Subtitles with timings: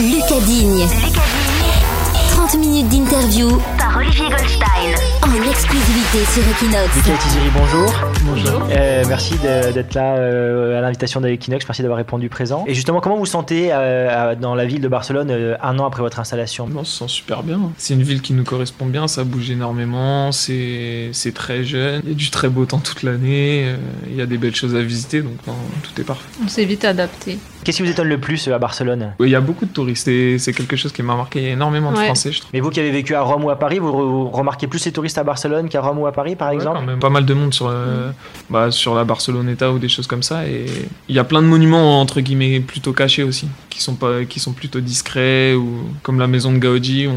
[0.00, 0.86] Lucas Digne.
[2.30, 4.94] 30 minutes d'interview par Olivier Goldstein.
[5.22, 6.96] En exclusivité sur Equinox.
[6.96, 7.92] Lucas Tiziri, bonjour.
[8.22, 8.68] Bonjour.
[8.70, 11.66] Euh, merci d'être là euh, à l'invitation d'Equinox.
[11.68, 12.64] Merci d'avoir répondu présent.
[12.66, 15.84] Et justement, comment vous vous sentez euh, dans la ville de Barcelone euh, un an
[15.84, 16.66] après votre installation?
[16.74, 17.60] On se sent super bien.
[17.76, 22.12] C'est une ville qui nous correspond bien, ça bouge énormément, c'est très jeune, il y
[22.12, 23.76] a du très beau temps toute l'année, euh,
[24.08, 26.28] il y a des belles choses à visiter, donc non, tout est parfait.
[26.42, 27.38] On s'est vite adapté.
[27.64, 29.12] Qu'est-ce qui vous étonne le plus euh, à Barcelone?
[29.20, 31.40] Il y a beaucoup de touristes et c'est quelque chose qui m'a marqué.
[31.40, 32.04] Il y a énormément de Ouais.
[32.06, 32.50] Français, je trouve.
[32.54, 34.92] Mais vous qui avez vécu à Rome ou à Paris, vous re- remarquez plus les
[34.92, 36.78] touristes à Barcelone qu'à Rome ou à Paris, par Ouais, exemple?
[36.80, 36.98] quand même.
[36.98, 38.10] Pas mal de monde sur, euh,
[38.48, 40.46] bah, sur la Barceloneta ou des choses comme ça.
[40.46, 40.66] Et
[41.08, 44.40] il y a plein de monuments, entre guillemets, plutôt cachés aussi, qui sont, pas, qui
[44.40, 47.06] sont plutôt discrets, ou comme la maison de Gaudi.
[47.08, 47.16] On...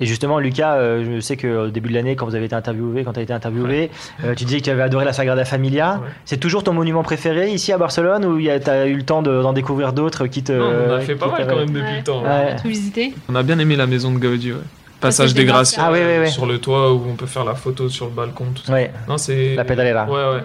[0.00, 3.04] Et justement, Lucas, euh, je sais qu'au début de l'année, quand vous avez été interviewé,
[3.04, 3.90] quand tu as été interviewé,
[4.24, 6.00] euh, tu disais que tu avais adoré la Sagrada Familia.
[6.02, 6.08] Ouais.
[6.24, 9.42] C'est toujours ton monument préféré ici à Barcelone ou tu as eu le temps de-
[9.42, 10.52] d'en découvrir d'autres qui te.
[10.52, 11.96] Non, on a fait pas mal quand même depuis Ouais.
[11.98, 12.22] le temps.
[12.22, 12.56] Ouais.
[12.60, 14.58] Tout visité On a bien aimé la maison de Gaudi, ouais.
[15.00, 18.06] Passage des Gracias Ah oui, sur le toit où on peut faire la photo sur
[18.06, 18.46] le balcon.
[18.54, 18.72] Tout ça.
[18.72, 20.06] Ouais, Non, c'est la Pedalera.
[20.06, 20.42] Ouais, ouais.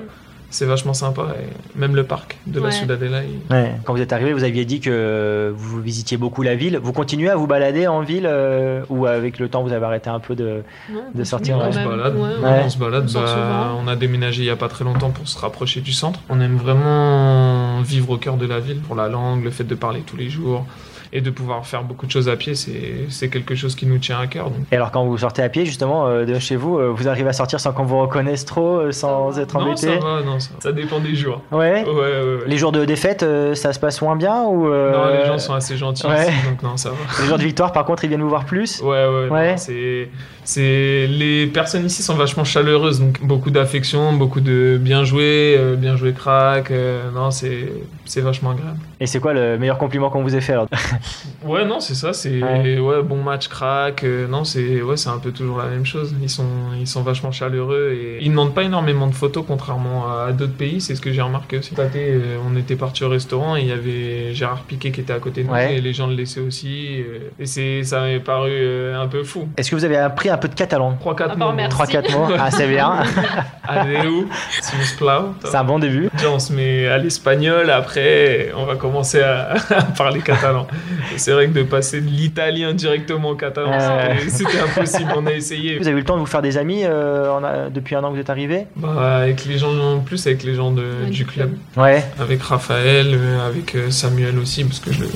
[0.52, 1.24] C'est vachement sympa.
[1.42, 2.72] Et même le parc de la Ouais.
[2.72, 3.22] Ciudadela.
[3.24, 3.72] il- Ouais.
[3.84, 6.78] Quand vous êtes arrivé, vous aviez dit que vous visitiez beaucoup la ville.
[6.78, 10.12] Vous continuez à vous balader en ville euh, ou avec le temps vous avez arrêté
[10.12, 10.62] un peu de.
[11.20, 12.14] On sortir, on se balade.
[12.16, 13.10] On se balade.
[13.10, 15.92] On bah, on a déménagé il y a pas très longtemps pour se rapprocher du
[15.92, 16.20] centre.
[16.30, 19.76] On aime vraiment vivre au cœur de la ville pour la langue, le fait de
[19.76, 20.66] parler tous les jours
[21.16, 22.54] et de pouvoir faire beaucoup de choses à pied.
[22.56, 24.46] C'est quelque chose qui nous tient à cœur.
[24.50, 24.66] Donc.
[24.72, 27.30] Et alors quand vous sortez à pied justement euh, de chez vous, euh, vous arrivez
[27.30, 30.22] à sortir sans qu'on vous reconnaisse trop, euh, sans être Non, embêté ça va.
[30.26, 31.42] Non, ça, ça dépend des jours.
[31.52, 31.86] Ouais.
[31.86, 32.38] Ouais, ouais.
[32.48, 35.78] Les jours de défaite, ça se passe moins bien ou Non, les gens sont assez
[35.78, 36.96] gentils ici, donc non, ça va.
[37.22, 38.82] les jours de victoire, par contre, ils viennent vous voir plus.
[38.82, 39.54] Ouais, ouais.
[39.58, 40.10] C'est,
[40.44, 45.76] c'est les personnes ici sont vachement chaleureuses, donc beaucoup d'affection, beaucoup de bien joué, euh,
[45.76, 46.72] bien joué crack.
[46.72, 47.72] euh, non, c'est,
[48.06, 48.80] c'est vachement agréable.
[49.00, 50.68] Et c'est quoi le meilleur compliment qu'on vous ait fait alors?
[51.44, 52.14] Ouais, non, c'est ça.
[52.14, 52.80] C'est Ouais.
[52.80, 53.02] ouais.
[53.04, 54.04] bon match crack.
[54.04, 56.16] euh, non, c'est ouais, c'est un peu toujours la même chose.
[56.22, 56.46] Ils sont,
[56.80, 60.80] ils sont vachement chaleureux et ils demandent pas énormément de photos, contrairement à, d'autres pays.
[60.82, 61.74] C'est ce que j'ai remarqué aussi.
[61.74, 65.14] Été, euh, on était parti au restaurant et il y avait Gérard Piquet qui était
[65.14, 65.76] à côté de nous Ouais.
[65.76, 67.02] et les gens le laissaient aussi.
[67.02, 69.48] euh, et c'est, ça m'est paru euh, un peu fou.
[69.58, 70.98] Est-ce que vous avez appris un peu de catalan?
[71.04, 71.52] 3-4 Ah bah, mots.
[71.54, 71.78] merci.
[71.78, 73.04] 3-4 mots Ah, c'est bien.
[73.68, 74.26] Adeu,
[74.62, 74.76] si
[75.44, 76.10] c'est un bon début.
[76.28, 80.68] On se met à l'espagnol, après, on va commencer à, à parler catalan.
[81.18, 84.18] C'est vrai que de passer de l'italien directement au catalan, Ouais.
[84.28, 85.78] c'était- impossible, on a essayé.
[85.78, 88.04] Vous avez eu le temps de vous faire des amis euh, en a- depuis un
[88.04, 88.66] an que vous êtes arrivé?
[88.76, 91.54] Bah, avec les gens, en plus avec les gens de, Ouais, du club.
[91.78, 92.04] Ouais.
[92.20, 95.10] Avec Raphaël, euh, avec euh, Samuel aussi, parce que je, le-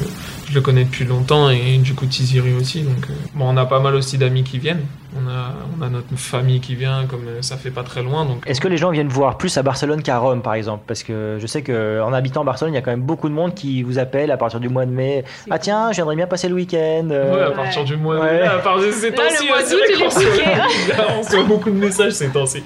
[0.49, 2.81] je le connais depuis longtemps, et du coup Tiziri aussi.
[2.81, 4.81] Donc, bon, on a pas mal aussi d'amis qui viennent.
[5.19, 8.25] On a, on a notre famille qui vient, comme ça fait pas très loin.
[8.25, 10.83] Donc, Est-ce que les gens viennent vous voir plus à Barcelone qu'à Rome, par exemple?
[10.88, 13.53] Parce que je sais qu'en habitant Barcelone, il y a quand même beaucoup de monde
[13.56, 15.23] qui vous appelle à partir du mois de mai.
[15.50, 17.07] Ah tiens, j'aimerais bien passer le week-end.
[17.11, 18.39] euh, Ouais, à partir du mois de Ouais.
[18.41, 19.47] là, à partir de ces temps-ci,
[21.09, 22.63] on reçoit beaucoup de messages ces temps-ci.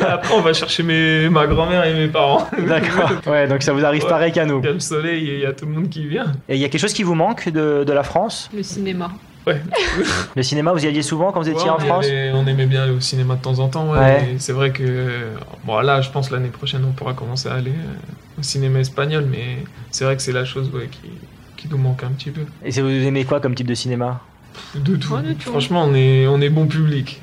[0.00, 2.46] Là, après, on va chercher mes, ma grand-mère et mes parents.
[2.66, 3.10] D'accord.
[3.26, 4.08] Ouais, donc ça vous arrive Ouais.
[4.08, 4.60] pareil qu'à nous.
[4.60, 6.32] Il y a le soleil et il y a tout le monde qui vient.
[6.48, 8.48] Et il y a quelque chose qui vous manque de, de la France?
[8.54, 9.10] Le cinéma.
[9.46, 9.60] Ouais.
[10.36, 12.82] Le cinéma, vous y alliez souvent quand vous étiez Ouais, en France on aimait bien
[12.82, 14.36] aller au cinéma de temps en temps, ouais.
[14.38, 15.32] C'est vrai que,
[15.64, 19.26] bon, là, je pense l'année prochaine, on pourra commencer à aller euh, au cinéma espagnol,
[19.30, 21.10] mais c'est vrai que c'est la chose ouais, qui,
[21.56, 22.42] qui nous manque un petit peu.
[22.64, 24.20] Et vous aimez quoi comme type de cinéma?
[24.74, 25.14] De tout.
[25.14, 25.50] Ouais, de tout.
[25.50, 27.20] Franchement, on est, on est bon public.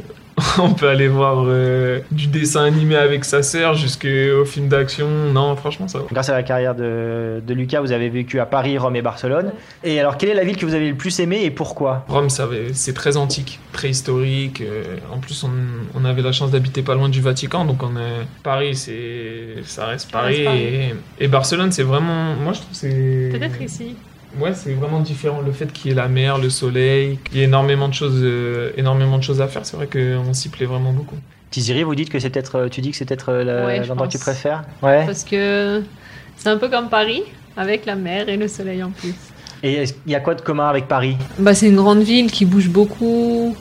[0.63, 5.07] on peut aller voir euh, du dessin animé avec sa sœur jusqu'au film d'action.
[5.33, 6.05] Non, franchement, ça va.
[6.11, 9.51] Grâce à la carrière de, de Lucas, vous avez vécu à Paris, Rome et Barcelone.
[9.83, 12.05] Et alors, quelle est la ville que vous avez le plus aimée et pourquoi?
[12.07, 14.61] Rome, c'est très antique, préhistorique.
[14.61, 15.49] euh, en plus, on,
[15.95, 19.85] on avait la chance d'habiter pas loin du Vatican, donc on est Paris, c'est ça
[19.87, 20.33] reste Ça Paris.
[20.35, 20.93] reste Paris.
[21.19, 23.95] Et, et Barcelone, c'est vraiment, moi je trouve que c'est Peut-être ici.
[24.39, 25.41] Ouais, c'est vraiment différent.
[25.41, 28.19] Le fait qu'il y ait la mer, le soleil, qu'il y ait énormément de choses,
[28.21, 31.15] euh, énormément de choses à faire, c'est vrai qu'on s'y plaît vraiment beaucoup.
[31.49, 33.85] Tiziri, vous dites que c'est peut-être, euh, tu dis que c'est peut-être euh, la- Ouais,
[33.85, 35.05] l'endroit que tu préfères Ouais.
[35.05, 35.81] Parce que
[36.35, 37.23] c'est un peu comme Paris,
[37.55, 39.13] avec la mer et le soleil en plus.
[39.63, 41.15] Et il y a quoi de commun avec Paris?
[41.39, 43.55] Bah, c'est une grande ville qui bouge beaucoup.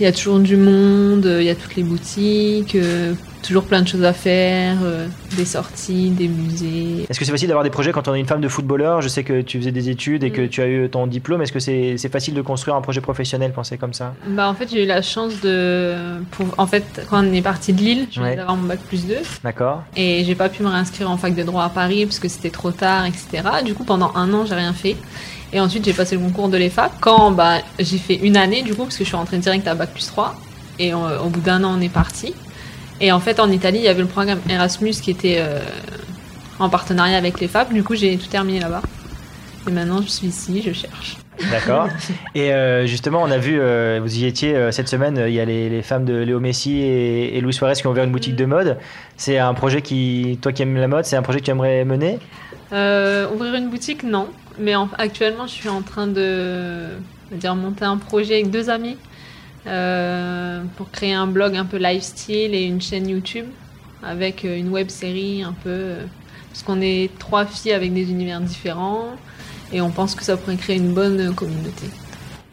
[0.00, 3.12] Il y a toujours du monde, il y a toutes les boutiques, euh,
[3.42, 5.06] toujours plein de choses à faire, euh,
[5.36, 7.04] des sorties, des musées.
[7.10, 9.02] Est-ce que c'est facile d'avoir des projets quand on est une femme de footballeur?
[9.02, 10.48] Je sais que tu faisais des études et que Mm.
[10.48, 11.42] tu as eu ton diplôme.
[11.42, 14.14] Est-ce que c'est facile de construire un projet professionnel quand c'est comme ça?
[14.26, 15.94] Bah, en fait, j'ai eu la chance de.
[16.30, 16.46] Pour...
[16.56, 18.36] En fait, quand on est parti de Lille, je venais Ouais.
[18.36, 19.16] d'avoir mon bac plus 2.
[19.44, 22.28] D'accord Et j'ai pas pu me réinscrire en fac de droit à Paris parce que
[22.28, 23.42] c'était trop tard, etc.
[23.66, 24.96] Du coup, pendant un an, j'ai rien fait.
[25.52, 26.90] Et ensuite, j'ai passé le concours de l'EFA.
[27.00, 29.74] Quand bah, j'ai fait une année, du coup, parce que je suis rentrée direct à
[29.74, 30.34] bac plus 3.
[30.78, 32.34] Et euh, au bout d'un an, on est parti.
[33.00, 35.60] Et en fait, en Italie, il y avait le programme Erasmus qui était euh,
[36.58, 37.64] en partenariat avec l'EFA.
[37.64, 38.82] Du coup, j'ai tout terminé là-bas.
[39.68, 41.16] Et maintenant, je suis ici, je cherche.
[41.50, 41.88] D'accord.
[42.34, 45.40] Et euh, justement, on a vu, euh, vous y étiez euh, cette semaine, il y
[45.40, 48.36] a les, femmes de Léo Messi et, et Luis Suarez qui ont ouvert une boutique
[48.36, 48.78] de mode.
[49.16, 51.84] C'est un projet qui, toi qui aimes la mode, c'est un projet que tu aimerais
[51.84, 52.18] mener?
[52.72, 54.28] Ouvrir une boutique, non.
[54.58, 56.88] Mais en- actuellement, je suis en train de
[57.32, 58.96] dire, monter un projet avec deux amis
[60.76, 63.46] pour créer un blog un peu lifestyle et une chaîne YouTube
[64.02, 65.94] avec une web série un peu.
[66.50, 69.16] parce qu'on est trois filles avec des univers différents
[69.72, 71.86] et on pense que ça pourrait créer une bonne communauté.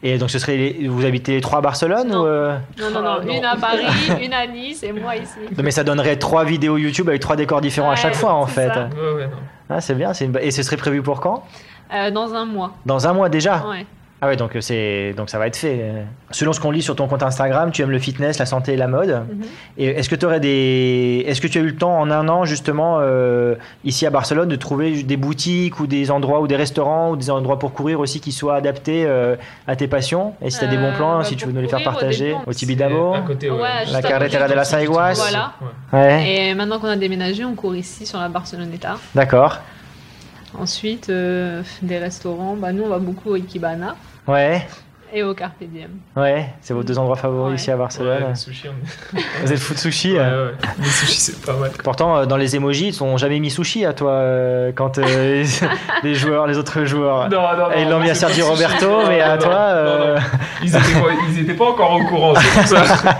[0.02, 2.22] Et donc, ce serait les- vous habitez les trois à Barcelone Non.
[2.22, 3.32] ou, euh Non, non, non, Ah, non.
[3.36, 3.84] une à Paris,
[4.24, 5.32] une à Nice et moi ici.
[5.56, 8.46] Non, mais ça donnerait trois vidéos YouTube avec trois décors différents à chaque fois en
[8.46, 8.68] fait.
[8.68, 9.28] Ouais, ouais.
[9.68, 10.12] Ah, c'est bien.
[10.14, 10.32] c'est Une...
[10.32, 11.44] bo- Et ce serait prévu pour quand?
[11.92, 12.74] Euh, dans un mois.
[12.86, 13.64] Dans un mois déjà?
[13.68, 13.84] Ouais.
[14.20, 15.92] Ah ouais, donc euh, c'est donc ça va être fait.
[16.32, 18.76] Selon ce qu'on lit sur ton compte Instagram, tu aimes le fitness, la santé et
[18.76, 19.10] la mode.
[19.10, 19.42] Mhm.
[19.78, 22.28] Et est-ce que tu aurais des est-ce que tu as eu le temps en un
[22.28, 23.54] an justement euh,
[23.84, 27.30] ici à Barcelone de trouver des boutiques ou des endroits ou des restaurants ou des
[27.30, 29.36] endroits pour courir aussi qui soient adaptés euh,
[29.68, 30.34] à tes passions?
[30.42, 31.84] Et si tu as des bons Euh, plans, bah, si tu veux nous les faire
[31.84, 33.14] partager au Tibidabo.
[33.14, 33.60] À côté, ouais.
[33.60, 35.14] Ouais, La carretera de la Saiguas.
[35.14, 35.52] Voilà.
[35.92, 35.98] Ouais.
[35.98, 36.30] Ouais.
[36.50, 38.96] Et maintenant qu'on a déménagé, on court ici sur la Barceloneta.
[39.14, 39.60] D'accord.
[40.54, 42.56] Ensuite, euh, des restaurants.
[42.56, 43.96] Bah, nous, on va beaucoup au Ikebana
[44.26, 44.66] Ouais.
[45.12, 45.90] Et au Carpe Diem.
[46.16, 47.56] Ouais, c'est vos deux endroits favoris Ouais.
[47.56, 48.22] ici à Barcelone.
[48.22, 50.12] Ouais, on Vous êtes food sushi.
[50.12, 50.50] Ouais, euh.
[50.50, 50.54] ouais.
[50.78, 51.70] Les sushis, c'est pas mal.
[51.82, 55.44] Pourtant, euh, dans les emojis, ils sont jamais mis sushi à toi euh, quand euh,
[56.02, 57.28] les joueurs, les autres joueurs.
[57.28, 58.46] Non, non, Et ils l'ont mis à Sergio.
[58.46, 59.54] Roberto, mais non, à non, toi.
[59.54, 60.22] euh, non.
[60.62, 63.16] Ils, étaient pas, ils étaient pas encore au courant, c'est pour ça.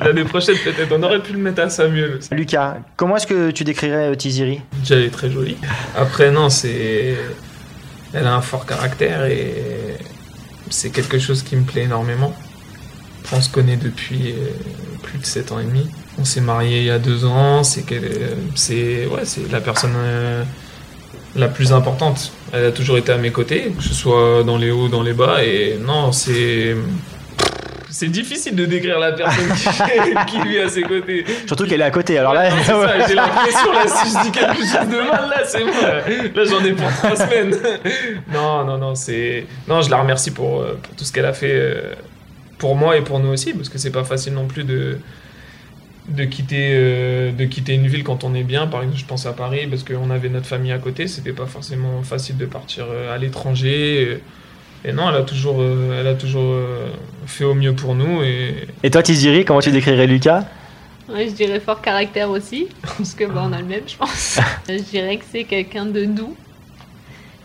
[0.00, 2.28] L'année prochaine, peut-être, on aurait pu le mettre à Samuel aussi.
[2.34, 4.60] Lucas, comment est-ce que tu décrirais euh, Tiziri?
[4.80, 5.56] Déjà, elle est très jolie.
[5.96, 7.16] Après, non, c'est.
[8.14, 9.96] Elle a un fort caractère et
[10.70, 12.34] c'est quelque chose qui me plaît énormément.
[13.32, 14.50] On se connaît depuis euh,
[15.02, 15.88] plus de 7 ans et demi.
[16.18, 17.64] On s'est mariés il y a deux ans.
[17.64, 17.84] C'est
[18.54, 20.44] c'est ouais, la personne euh,
[21.34, 22.32] la plus importante.
[22.52, 25.12] Elle a toujours été à mes côtés, que ce soit dans les hauts, dans les
[25.12, 25.44] bas.
[25.44, 26.76] Et non, c'est.
[27.96, 31.24] C'est difficile de décrire la personne qui, qui vit à ses côtés.
[31.46, 32.18] Surtout qu'elle est à côté.
[32.18, 32.50] Alors là,
[33.08, 35.72] j'ai l'impression là, si je dis quelque chose de mal là, c'est moi.
[36.34, 37.56] Là, j'en ai pour trois semaines.
[38.30, 39.46] Non, non, non, c'est.
[39.66, 41.94] Non, je la remercie pour, euh, pour tout ce qu'elle a fait euh,
[42.58, 44.98] pour moi et pour nous aussi, parce que c'est pas facile non plus de
[46.08, 48.66] de quitter euh, de quitter une ville quand on est bien.
[48.66, 51.06] Par exemple, je pense à Paris parce qu'on avait notre famille à côté.
[51.08, 54.20] C'était pas forcément facile de partir euh, à l'étranger.
[54.86, 56.90] Et non, elle a toujours euh, elle a toujours euh,
[57.26, 60.44] fait au mieux pour nous et et toi, Tiziri, comment tu décrirais Lucas?
[61.08, 64.38] Ouais, je dirais fort caractère aussi, parce que bah, on a le même, je pense.
[64.68, 66.36] je dirais que c'est quelqu'un de doux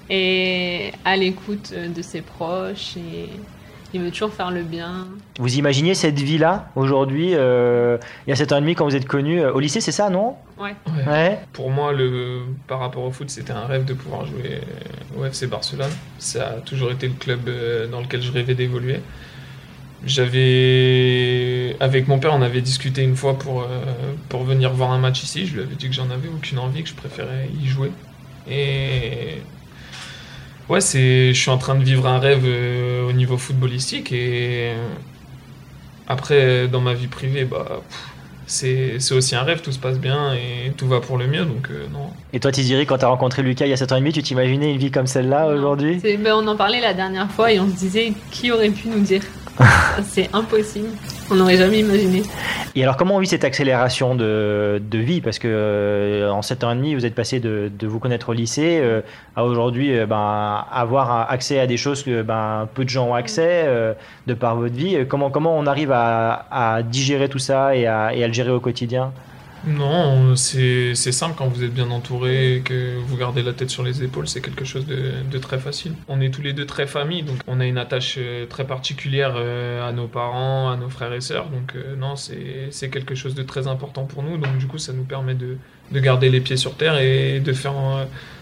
[0.10, 3.30] et à l'écoute euh, de ses proches et
[3.94, 5.08] il veut toujours faire le bien.
[5.40, 8.96] Vous imaginez cette vie-là aujourd'hui euh, Il y a 7 ans et demi quand vous
[8.96, 10.36] êtes connus euh, au lycée, c'est ça, non?
[10.60, 10.76] Ouais.
[10.88, 11.12] Ouais.
[11.12, 11.40] Ouais.
[11.54, 14.62] Pour moi, le, par rapport au foot, c'était un rêve de pouvoir jouer
[15.18, 15.92] au FC Barcelone.
[16.20, 19.00] Ça a toujours été le club euh, dans lequel je rêvais d'évoluer.
[20.04, 23.68] J'avais, avec mon père, on avait discuté une fois pour, euh,
[24.30, 25.46] pour venir voir un match ici.
[25.46, 27.92] Je lui avais dit que j'en avais aucune envie, que je préférais y jouer.
[28.50, 29.42] Et
[30.72, 34.12] ouais, c'est, je suis en train de vivre un rêve euh, au niveau footballistique.
[34.12, 34.74] Et
[36.08, 38.00] après, dans ma vie privée, bah, pff,
[38.46, 41.46] c'est c'est aussi un rêve, tout se passe bien et tout va pour le mieux,
[41.46, 42.10] donc euh, non.
[42.34, 44.12] Et toi, Tiziri, quand tu as rencontré Lucas il y a 7 ans et demi,
[44.12, 46.00] tu t'imaginais une vie comme celle-là aujourd'hui?
[46.02, 48.90] C'est- ben, on en parlait la dernière fois et on se disait qui aurait pu
[48.90, 49.22] nous dire?
[50.04, 50.90] C'est impossible.
[51.30, 52.24] On n'aurait jamais imaginé.
[52.76, 55.22] Et alors, comment on vit cette accélération de, de vie?
[55.22, 58.30] Parce que euh, en 7 ans et demi, vous êtes passé de, de vous connaître
[58.30, 59.02] au lycée euh,
[59.36, 63.14] à aujourd'hui euh, ben, avoir accès à des choses que ben, peu de gens ont
[63.14, 63.68] accès
[64.28, 65.06] de par votre vie.
[65.08, 68.52] Comment, comment on arrive à, à digérer tout ça et à, et à le gérer
[68.52, 69.12] au quotidien?
[69.68, 73.84] Non, c'est simple quand vous êtes bien entouré et que vous gardez la tête sur
[73.84, 75.94] les épaules, c'est quelque chose de, très facile.
[76.08, 79.34] On est tous les deux très famille, donc on a une attache euh, très particulière
[79.36, 83.36] euh, à nos parents, à nos frères et sœurs, donc euh, non, c'est quelque chose
[83.36, 85.58] de très important pour nous, donc du coup ça nous permet de,
[85.92, 87.74] de garder les pieds sur terre et de faire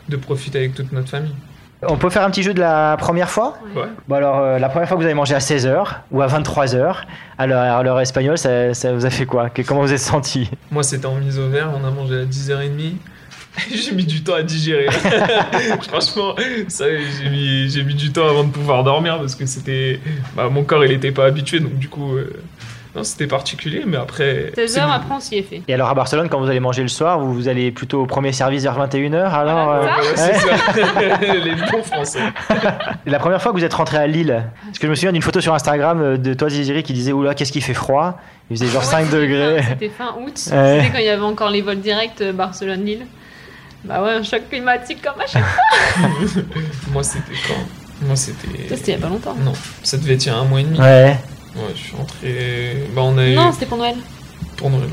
[0.07, 1.35] de profiter avec toute notre famille.
[1.81, 3.83] On peut faire un petit jeu de la première fois Ouais.
[4.07, 6.95] Bon alors, euh, la première fois que vous avez mangé à 16h ou à 23h,
[7.37, 9.49] à l'heure à l'heure espagnole, ça, ça vous a fait quoi?
[9.49, 10.49] Que- Comment vous êtes senti?
[10.71, 12.95] Moi, c'était en mise au vert, on a mangé à 10h30.
[13.73, 14.87] j'ai mis du temps à digérer.
[15.89, 16.35] Franchement,
[16.67, 19.99] ça, j'ai mis, j'ai mis du temps avant de pouvoir dormir parce que c'était.
[20.35, 22.15] Bah, mon corps, il était pas habitué, donc du coup.
[22.17, 22.29] euh,
[23.03, 24.51] c'était particulier, mais après.
[24.55, 24.93] 16 c'est heures bon.
[24.93, 25.61] après, on s'y est fait.
[25.67, 28.05] Et alors à Barcelone, quand vous allez manger le soir, vous, vous allez plutôt au
[28.05, 31.33] premier service vers 21h alors Voilà, euh, Ouais, c'est ça.
[31.33, 32.19] Les bons français.
[33.05, 35.21] La première fois que vous êtes rentré à Lille, parce que je me souviens d'une
[35.21, 38.19] photo sur Instagram euh, de toi Ziziri qui disait oula qu'est-ce qu'il fait froid,
[38.49, 39.63] il faisait genre Ouais, 5 c'était degrés.
[39.69, 40.33] C'était fin août.
[40.51, 40.79] Ouais.
[40.81, 43.05] C'était quand il y avait encore les vols directs euh, Barcelone-Lille.
[43.85, 46.09] Bah ouais, un choc climatique comme à chaque fois.
[46.91, 48.05] Moi, c'était quand?
[48.05, 48.67] Moi, c'était.
[48.67, 49.35] Ça, c'était il y a pas longtemps.
[49.39, 49.53] Non,
[49.83, 50.79] ça devait être il y a un mois et demi.
[50.79, 51.15] Ouais.
[51.55, 52.87] Ouais, je suis rentré.
[52.95, 53.33] Bah, on a eu.
[53.35, 53.95] Non, c'était pour Noël.
[54.57, 54.89] Pour Noël.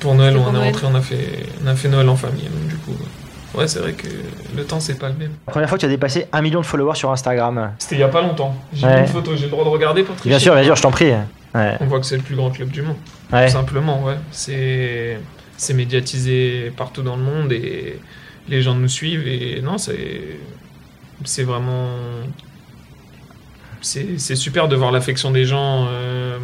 [0.00, 0.66] Pour Noël, on pour est Noël.
[0.72, 2.44] rentré, on a fait, on a fait Noël en famille.
[2.44, 2.94] Donc, du coup,
[3.54, 4.06] ouais, c'est vrai que
[4.54, 5.30] le temps, c'est pas le même.
[5.46, 7.72] La première fois que tu as dépassé un million de followers sur Instagram.
[7.78, 8.54] C'était il y a pas longtemps.
[8.72, 9.00] J'ai Ouais.
[9.00, 10.28] une photo, j'ai le droit de regarder pour tricher.
[10.28, 11.10] Bien sûr, bien sûr, je t'en prie.
[11.54, 11.76] Ouais.
[11.80, 12.96] On voit que c'est le plus grand club du monde.
[13.32, 13.46] Ouais.
[13.46, 14.16] Tout simplement, ouais.
[14.30, 15.18] C'est
[15.56, 18.00] c'est médiatisé partout dans le monde et
[18.48, 20.40] les gens nous suivent et non, c'est
[21.24, 21.90] c'est vraiment
[23.84, 26.38] c'est c'est super de voir l'affection des gens euh,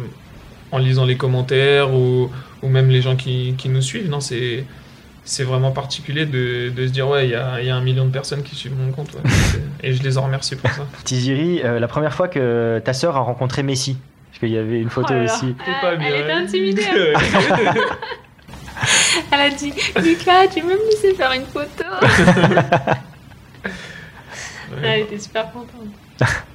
[0.71, 2.29] en lisant les commentaires ou,
[2.61, 4.09] ou même les gens qui, qui nous suivent.
[4.09, 4.65] Non, c'est
[5.23, 7.81] c'est vraiment particulier de, de se dire ouais, il y a, il y a un
[7.81, 9.21] million de personnes qui suivent mon compte ouais.
[9.83, 10.87] Et je les en remercie pour ça.
[11.03, 13.97] Tiziri, euh, la première fois que ta sœur a rencontré Messi,
[14.29, 15.33] parce qu'il y avait une photo Oh là là.
[15.35, 15.55] aussi.
[15.81, 16.15] Pas Elle bien.
[16.15, 16.83] était intimidée.
[19.31, 19.71] Elle a dit
[20.03, 21.83] Lucas, tu veux me laisser faire une photo
[24.83, 25.69] Elle était super contente.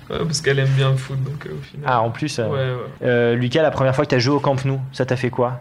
[0.08, 1.84] Ouais, parce qu'elle aime bien le foot, donc euh, au final.
[1.88, 2.76] Ah, en plus, euh, ouais, ouais.
[3.08, 5.30] euh, Lucas, la première fois que tu as joué au Camp Nou, ça t'a fait
[5.30, 5.60] quoi?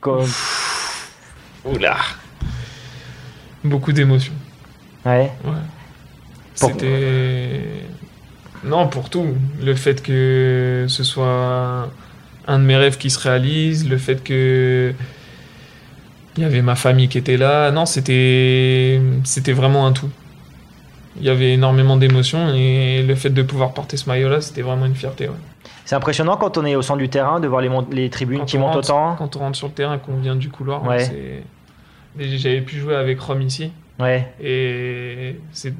[0.00, 0.26] Comme-
[1.64, 1.96] Oula
[3.64, 4.32] Beaucoup d'émotions.
[5.04, 5.32] Ouais.
[5.44, 5.52] Ouais.
[6.60, 7.62] Pour- C'était.
[8.64, 9.26] Non, pour tout.
[9.62, 11.88] Le fait que ce soit
[12.46, 14.92] un de mes rêves qui se réalise, le fait que.
[16.36, 17.70] Il y avait ma famille qui était là.
[17.70, 19.00] Non, c'était.
[19.24, 20.10] C'était vraiment un tout.
[21.18, 24.86] Il y avait énormément d'émotions et le fait de pouvoir porter ce maillot-là, c'était vraiment
[24.86, 25.28] une fierté.
[25.28, 25.34] ouais.
[25.84, 28.56] C'est impressionnant quand on est au centre du terrain de voir les, tribunes Quand qui
[28.56, 29.14] on montent rentre- autant.
[29.16, 31.42] Quand on rentre sur le terrain, qu'on vient du couloir, Ouais.
[32.18, 33.70] J'avais pu jouer avec Rome ici.
[33.98, 34.26] Ouais.
[34.42, 35.72] Et c'est.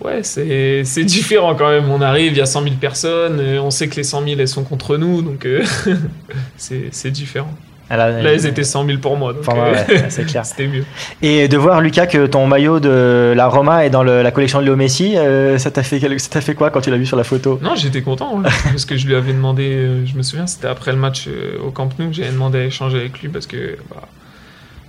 [0.00, 1.90] Ouais, c'est différent quand même.
[1.90, 4.38] On arrive, il y a 100 000 personnes, euh, on sait que les 100 000
[4.40, 5.64] elles sont contre nous, donc euh,
[6.56, 7.50] c'est différent.
[7.90, 10.44] Là, elles étaient 100 000 pour moi, donc Enfin, euh, ouais, ouais, c'est clair.
[10.46, 10.84] c'était mieux.
[11.22, 14.58] Et de voir Lucas que ton maillot de la Roma est dans le- la collection
[14.60, 17.24] de Léo Messi, euh, ça t'a fait ça quoi quand tu l'as vu sur la
[17.24, 17.60] photo?
[17.62, 20.66] Non, j'étais content, ouais, parce que je lui avais demandé, euh, je me souviens, c'était
[20.68, 21.28] après le match
[21.64, 24.08] au Camp Nou, que j'avais demandé à échanger avec lui parce que bah,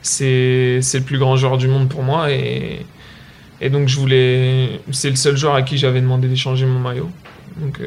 [0.02, 2.86] c'est le plus grand joueur du monde pour moi et,
[3.62, 7.10] et donc je voulais, c'est le seul joueur à qui j'avais demandé d'échanger mon maillot.
[7.58, 7.80] Donc,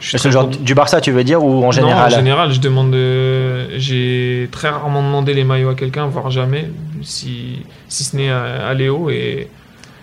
[0.00, 0.58] Le content.
[0.62, 2.94] du Barça, tu veux dire, ou en général Non, en général, je demande.
[2.94, 6.70] euh, J'ai très rarement demandé les maillots à quelqu'un, voire jamais,
[7.02, 9.10] si, si ce n'est à, à Léo.
[9.10, 9.48] Et,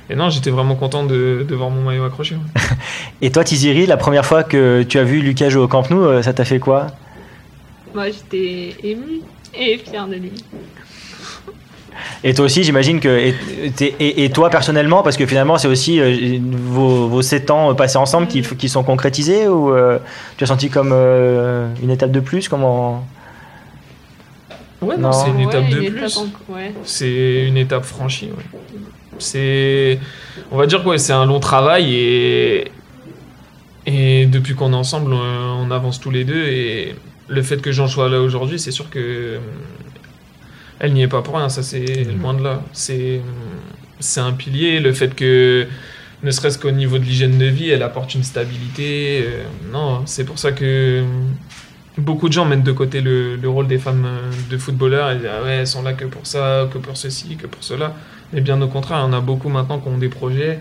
[0.09, 2.35] et non, j'étais vraiment content de, de voir mon maillot accroché.
[2.35, 2.61] ouais.
[3.21, 6.03] Et toi, Tiziri, la première fois que tu as vu Lucas jouer au Camp Nou,
[6.05, 6.87] euh, ça t'a fait quoi?
[7.95, 9.21] Moi, j'étais émue
[9.59, 10.31] et fière de lui.
[12.23, 13.07] Et toi aussi, j'imagine que.
[13.09, 13.35] Et,
[13.75, 17.73] t'es- et- et toi, personnellement, parce que finalement, c'est aussi euh, vos, vos 7 ans
[17.75, 19.99] passés ensemble qui, qui sont concrétisés ou euh,
[20.37, 23.05] tu as senti comme euh, une étape de plus Comment?
[24.81, 25.11] Ouais, non, Non.
[25.11, 26.05] c'est une Ouais, étape de une plus.
[26.17, 26.71] étape en- ouais.
[26.83, 28.27] C'est une étape franchie.
[28.27, 28.79] ouais.
[29.19, 29.99] C'est,
[30.51, 32.71] on va dire que ouais, c'est un long travail et
[33.87, 36.93] et depuis qu'on est ensemble, on, on avance tous les deux et
[37.29, 39.39] le fait que j'en sois là aujourd'hui, c'est sûr que euh,
[40.79, 41.49] elle n'y est pas pour rien.
[41.49, 42.63] Ça, c'est loin de là.
[42.73, 43.21] C'est
[43.99, 44.79] c'est un pilier.
[44.79, 45.67] Le fait que
[46.23, 49.23] ne serait-ce qu'au niveau de l'hygiène de vie, elle apporte une stabilité.
[49.25, 51.03] euh, non, c'est pour ça que
[51.97, 55.15] beaucoup de gens mettent de côté le, le rôle des femmes euh, de footballeurs et
[55.17, 57.95] disent ah ouais elles sont là que pour ça, que pour ceci, que pour cela.
[58.33, 60.59] Mais bien au contraire, en a beaucoup maintenant qui ont des projets,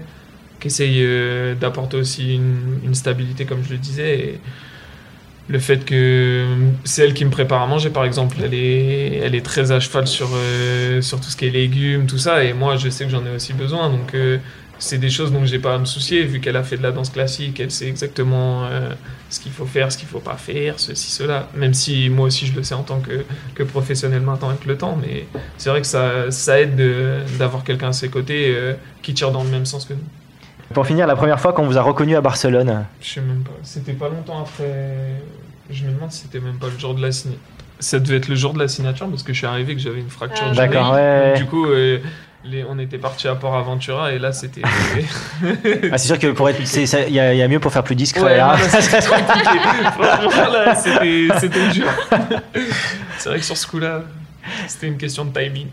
[0.61, 4.19] qui essayent euh, d'apporter aussi une, une stabilité comme je le disais.
[4.21, 4.41] Et
[5.49, 6.45] le fait que
[6.85, 9.79] c'est elle qui me prépare à manger par exemple, elle est, elle est très à
[9.81, 12.43] cheval sur, euh, sur tout ce qui est légumes, tout ça.
[12.45, 13.89] Et moi je sais que j'en ai aussi besoin.
[13.91, 14.39] Donc euh,
[14.79, 16.93] c'est des choses dont j'ai pas à me soucier vu qu'elle a fait de la
[16.93, 18.91] danse classique, elle sait exactement euh,
[19.31, 21.49] ce qu'il faut faire, ce qu'il faut pas faire, ceci, cela.
[21.55, 23.25] Même si moi aussi je le sais en tant que,
[23.55, 27.65] que professionnel maintenant avec le temps, mais c'est vrai que ça, ça aide de- d'avoir
[27.65, 28.55] quelqu'un à ses côtés
[29.03, 30.05] qui tire dans le même sens que nous.
[30.75, 33.53] Pour finir, la première fois qu'on vous a reconnu à Barcelone, Je sais même pas.
[33.63, 35.21] C'était pas longtemps après.
[35.71, 37.41] Je me demande si c'était même pas le jour de la signature.
[37.79, 40.01] Ça devait être le jour de la signature parce que je suis arrivé que j'avais
[40.01, 41.01] une fracture Ah, du D'accord, nez.
[41.01, 41.35] ouais.
[41.37, 41.99] Du coup, euh,
[42.45, 44.63] les- on était parti à Port Aventura et là c'était.
[45.93, 47.83] ah, c'est sûr que pour être, il y, a il y a mieux pour faire
[47.85, 48.23] plus discret.
[48.23, 48.57] Ouais, hein.
[48.57, 51.87] Franchement, là, c'était dur.
[53.19, 54.03] C'est vrai que sur ce coup-là,
[54.69, 55.67] c'était une question de timing.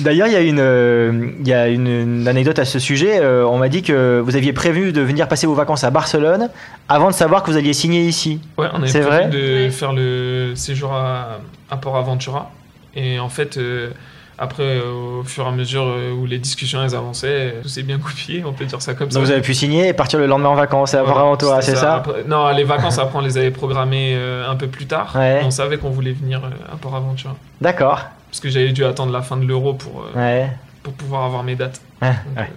[0.00, 3.18] D'ailleurs, il y a une, euh, il y a une, une anecdote à ce sujet.
[3.20, 6.48] Euh, on m'a dit que vous aviez prévu de venir passer vos vacances à Barcelone
[6.88, 8.40] avant de savoir que vous alliez signer ici.
[8.58, 9.28] Ouais, on avait C'est prévu vrai?
[9.28, 11.38] de faire le séjour à,
[11.70, 12.50] à Port Aventura.
[12.94, 13.90] Et en fait, euh,
[14.38, 17.26] après, euh, au fur et à mesure euh, où les discussions elles avançaient,
[17.56, 19.18] euh, tout s'est bien goupillé, on peut dire ça comme ça.
[19.18, 21.76] Donc vous avez pu signer et partir le lendemain en vacances à Port Aventura, c'était
[21.76, 24.16] c'est ça, Après- non, les vacances, après, on les avait programmées
[24.48, 25.12] un peu plus tard.
[25.16, 25.40] Ouais.
[25.44, 26.40] On savait qu'on voulait venir
[26.72, 27.34] à Port Aventura.
[27.60, 28.00] D'accord.
[28.30, 30.48] Parce que j'avais dû attendre la fin de l'euro pour, Ouais.
[30.82, 31.80] pour pouvoir avoir mes dates.
[32.02, 32.50] Ah, Donc, ouais.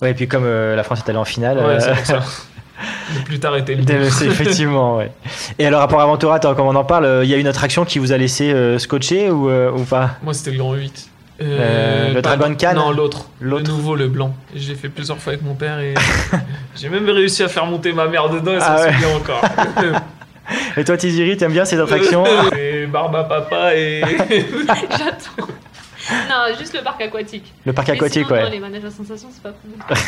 [0.00, 1.58] Ouais, et puis comme euh, la France est allée en finale.
[1.58, 2.20] ouais, euh, c'est pour ça.
[3.14, 5.10] Le plus tard était le c'est effectivement, ouais.
[5.58, 7.84] Et alors, rapport Aventura, attends, comme on en parle, il y a une autre action
[7.86, 8.78] qui vous a laissé euh,
[9.30, 10.10] ou, euh, ou pas?
[10.22, 11.08] Moi, c'était le grand 8.
[11.42, 13.26] Euh, le pas- Dragon Khan Non, l'autre.
[13.40, 14.34] Le nouveau, le blanc.
[14.54, 15.94] J'ai fait plusieurs fois avec mon père et
[16.76, 18.92] j'ai même réussi à faire monter ma mère dedans et Ah ça se ouais.
[18.94, 19.42] souvient encore.
[20.76, 22.24] Et toi, Tiziri, t'aimes bien ces attractions
[22.56, 24.00] et Barba Papa et.
[24.90, 25.48] J'attends.
[26.28, 27.52] Non, juste le parc aquatique.
[27.64, 28.50] Le parc Mais aquatique, sinon, non, ouais.
[28.52, 29.98] les manèges à sensations, c'est pas pour moi.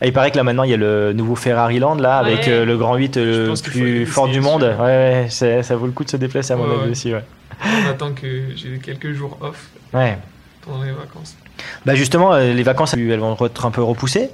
[0.00, 2.46] Et il paraît que là maintenant il y a le nouveau Ferrari Land là avec
[2.48, 4.62] euh, le grand 8 euh, Je le plus fort du monde.
[4.80, 6.90] Ouais, ouais, ça vaut le coup de se déplacer à mon Ouais, avis ouais.
[6.92, 7.12] aussi.
[7.12, 7.24] Ouais.
[7.86, 10.18] On attend que j'ai quelques jours off ouais.
[10.62, 11.36] pendant les vacances.
[11.86, 14.30] Bah justement, euh, les vacances elles vont être un peu repoussées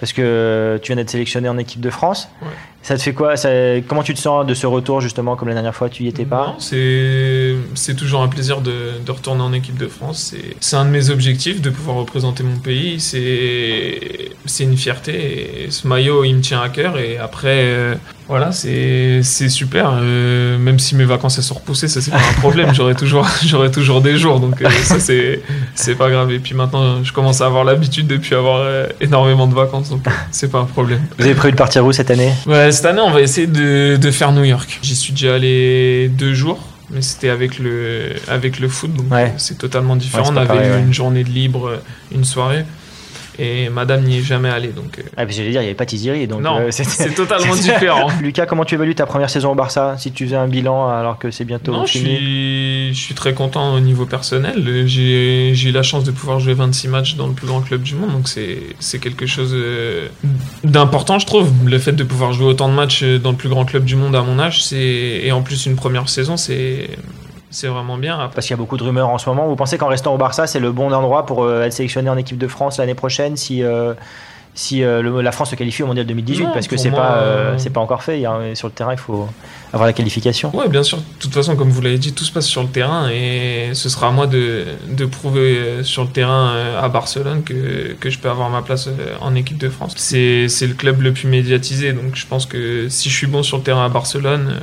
[0.00, 2.28] parce que euh, tu viens d'être sélectionné en équipe de France.
[2.42, 2.48] Ouais.
[2.82, 3.48] Ça te fait quoi ça-
[3.88, 6.24] Comment tu te sens de ce retour justement comme la dernière fois tu y étais
[6.26, 10.34] pas c'est toujours un plaisir de, de retourner en équipe de France.
[10.60, 13.00] C'est- un de mes objectifs de pouvoir représenter mon pays.
[13.00, 15.64] C'est c'est une fierté.
[15.66, 16.98] Et ce maillot, il me tient à cœur.
[16.98, 17.94] Et après, euh,
[18.28, 19.90] voilà, c'est c'est super.
[20.00, 22.74] Euh, même si mes vacances elles sont repoussées, ça c'est pas un problème.
[22.74, 23.26] J'aurai toujours
[23.72, 24.40] toujours des jours.
[24.40, 25.42] Donc euh, ça c'est
[25.74, 26.32] c'est pas grave.
[26.32, 29.90] Et puis maintenant, je commence à avoir l'habitude depuis avoir euh, énormément de vacances.
[29.90, 31.02] Donc c'est pas un problème.
[31.18, 32.32] Vous avez prévu de partir où cette année?
[32.46, 34.80] Ouais, cette année, on va essayer de, de faire New York.
[34.82, 36.58] J'y suis déjà allé deux jours,
[36.90, 39.32] mais c'était avec le, avec le foot, donc Ouais.
[39.36, 40.24] c'est totalement différent.
[40.24, 40.80] Ouais, on avait pareil, eu ouais.
[40.80, 41.80] une journée de libre,
[42.12, 42.64] une soirée,
[43.38, 45.86] et madame n'y est jamais allée, donc euh, Ah, j'allais dire il y avait pas
[45.86, 48.08] Tiziri donc non, euh, c'est totalement différent.
[48.22, 51.18] Lucas, comment tu évalues ta première saison au Barça Si tu faisais un bilan alors
[51.18, 52.16] que c'est bientôt Non, je fini?
[52.16, 54.84] suis, je suis très content au niveau personnel.
[54.86, 57.94] J'ai eu la chance de pouvoir jouer 26 matchs dans le plus grand club du
[57.94, 60.08] monde, donc c'est quelque chose euh,
[60.64, 61.50] d'important, je trouve.
[61.66, 64.14] Le fait de pouvoir jouer autant de matchs dans le plus grand club du monde
[64.16, 64.76] à mon âge, c'est
[65.22, 66.90] et en plus une première saison, c'est
[67.56, 68.14] c'est vraiment bien.
[68.18, 69.46] Après, Parce qu'il y a beaucoup de rumeurs en ce moment.
[69.48, 72.16] Vous pensez qu'en restant au Barça, c'est le bon endroit pour euh, être sélectionné en
[72.16, 73.94] équipe de France l'année prochaine si, euh,
[74.54, 77.54] si euh, le- la France se qualifie au Mondial 2018 Non, Parce que c'est pas,
[77.58, 78.18] c'est pas encore fait.
[78.18, 79.26] Il y a- sur le terrain, il faut
[79.72, 80.54] avoir la qualification.
[80.54, 80.98] Ouais, bien sûr.
[80.98, 83.88] De toute façon, comme vous l'avez dit, tout se passe sur le terrain et ce
[83.88, 88.28] sera à moi de, de prouver sur le terrain à Barcelone que, que je peux
[88.28, 88.88] avoir ma place
[89.22, 89.94] en équipe de France.
[89.96, 93.42] C'est c'est le club le plus médiatisé, donc je pense que si je suis bon
[93.42, 94.60] sur le terrain à Barcelone,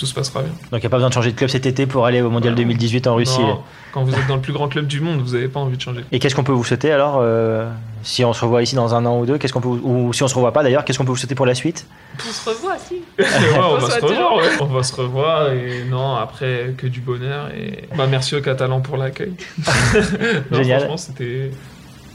[0.00, 0.50] tout se passera bien.
[0.50, 2.30] Donc il n'y a pas besoin de changer de club cet été pour aller au
[2.30, 2.64] Mondial Voilà.
[2.68, 3.38] 2018 en Russie.
[3.40, 3.60] Non,
[3.92, 5.82] quand vous êtes dans le plus grand club du monde, vous n'avez pas envie de
[5.82, 6.00] changer.
[6.10, 7.70] Et qu'est-ce qu'on peut vous souhaiter alors euh,
[8.02, 10.22] Si on se revoit ici dans un an ou deux, qu'est-ce qu'on peut ou si
[10.22, 11.86] on se revoit pas d'ailleurs, qu'est-ce qu'on peut vous souhaiter pour la suite?
[12.18, 13.02] On se revoit, si.
[13.18, 13.26] Ouais,
[13.58, 14.48] on, On va se revoir, ouais.
[14.60, 18.80] On va se revoir et non, après que du bonheur et bah merci aux Catalans
[18.80, 19.34] pour l'accueil.
[20.52, 20.80] Génial.
[20.80, 21.50] Franchement, c'était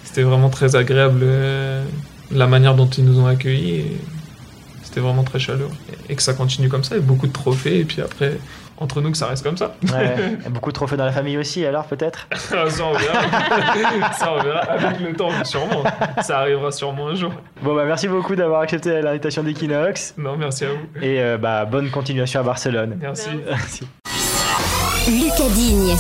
[0.04, 1.84] c'était vraiment très agréable euh,
[2.32, 3.76] la manière dont ils nous ont accueillis.
[3.76, 3.98] et
[4.86, 5.72] C'était vraiment très chaleureux
[6.08, 8.38] et que ça continue comme ça, et beaucoup de trophées et puis après
[8.78, 9.76] entre nous que ça reste comme ça.
[9.84, 10.38] Ouais.
[10.50, 12.28] Beaucoup de trophées dans la famille aussi alors peut-être?
[12.36, 14.14] Ça on verra.
[14.14, 15.84] ça on verra avec le temps sûrement.
[16.22, 17.32] Ça arrivera sûrement un jour.
[17.64, 20.14] Bon bah merci beaucoup d'avoir accepté l'invitation d'Equinox.
[20.18, 21.02] Non, merci à vous.
[21.02, 22.98] Et euh, bah, bonne continuation à Barcelone.
[23.02, 23.30] Merci.
[23.48, 23.88] Merci.
[25.08, 25.96] Lucas Digne.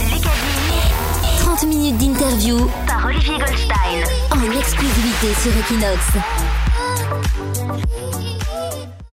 [1.39, 4.03] 30 minutes d'interview par Olivier Goldstein.
[4.31, 6.17] En exclusivité sur Equinox.